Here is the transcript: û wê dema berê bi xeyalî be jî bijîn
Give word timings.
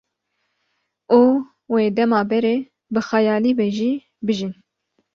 û 1.19 1.21
wê 1.73 1.85
dema 1.97 2.21
berê 2.29 2.57
bi 2.93 3.01
xeyalî 3.09 3.51
be 3.59 3.67
jî 3.77 3.91
bijîn 4.25 4.53